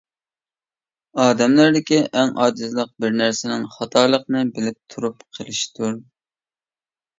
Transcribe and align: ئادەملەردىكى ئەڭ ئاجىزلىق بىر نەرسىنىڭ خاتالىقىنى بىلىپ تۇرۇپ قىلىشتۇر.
ئادەملەردىكى 1.25 1.99
ئەڭ 2.21 2.33
ئاجىزلىق 2.45 2.91
بىر 3.05 3.15
نەرسىنىڭ 3.21 3.69
خاتالىقىنى 3.77 4.43
بىلىپ 4.57 4.83
تۇرۇپ 4.97 5.23
قىلىشتۇر. 5.41 6.05